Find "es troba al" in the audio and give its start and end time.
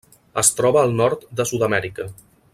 0.41-0.95